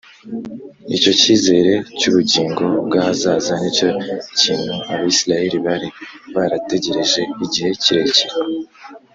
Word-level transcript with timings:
Icyo 0.95 1.11
cyizere 1.19 1.73
cy’ubugingo 1.99 2.63
bw’ahazaza 2.85 3.53
nicyo 3.61 3.89
kintu 4.39 4.73
Abisiraheli 4.93 5.57
bari 5.65 5.87
barategereje 6.35 7.21
igihe 7.45 7.71
kirekire 7.83 8.35